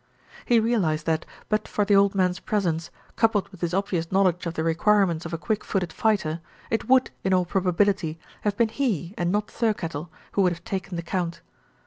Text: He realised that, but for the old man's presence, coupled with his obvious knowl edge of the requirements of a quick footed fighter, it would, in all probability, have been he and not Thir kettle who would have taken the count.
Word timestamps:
He 0.45 0.59
realised 0.59 1.05
that, 1.05 1.27
but 1.47 1.67
for 1.67 1.85
the 1.85 1.95
old 1.95 2.15
man's 2.15 2.39
presence, 2.39 2.89
coupled 3.15 3.47
with 3.49 3.61
his 3.61 3.71
obvious 3.71 4.11
knowl 4.11 4.29
edge 4.29 4.47
of 4.47 4.55
the 4.55 4.63
requirements 4.63 5.27
of 5.27 5.31
a 5.33 5.37
quick 5.37 5.63
footed 5.63 5.93
fighter, 5.93 6.41
it 6.71 6.89
would, 6.89 7.11
in 7.23 7.35
all 7.35 7.45
probability, 7.45 8.17
have 8.41 8.57
been 8.57 8.69
he 8.69 9.13
and 9.15 9.31
not 9.31 9.51
Thir 9.51 9.75
kettle 9.75 10.09
who 10.31 10.41
would 10.41 10.53
have 10.53 10.63
taken 10.63 10.95
the 10.95 11.03
count. 11.03 11.41